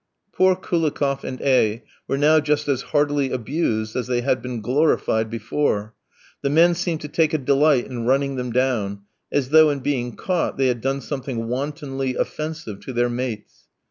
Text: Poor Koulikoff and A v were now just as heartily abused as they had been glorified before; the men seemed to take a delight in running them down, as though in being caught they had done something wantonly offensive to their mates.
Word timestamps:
Poor 0.33 0.55
Koulikoff 0.55 1.23
and 1.23 1.39
A 1.41 1.75
v 1.75 1.81
were 2.07 2.17
now 2.17 2.39
just 2.39 2.67
as 2.67 2.81
heartily 2.89 3.29
abused 3.31 3.95
as 3.95 4.07
they 4.07 4.21
had 4.21 4.41
been 4.41 4.59
glorified 4.59 5.29
before; 5.29 5.93
the 6.41 6.49
men 6.49 6.73
seemed 6.73 7.01
to 7.01 7.07
take 7.07 7.35
a 7.35 7.37
delight 7.37 7.85
in 7.85 8.07
running 8.07 8.35
them 8.35 8.51
down, 8.51 9.01
as 9.31 9.49
though 9.49 9.69
in 9.69 9.81
being 9.81 10.15
caught 10.15 10.57
they 10.57 10.69
had 10.69 10.81
done 10.81 11.01
something 11.01 11.47
wantonly 11.47 12.15
offensive 12.15 12.79
to 12.79 12.93
their 12.93 13.09
mates. 13.09 13.67